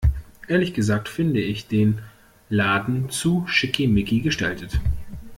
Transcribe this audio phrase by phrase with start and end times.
[0.47, 1.99] Ehrlich gesagt finde ich den
[2.49, 4.79] Laden zu schickimicki gestaltet.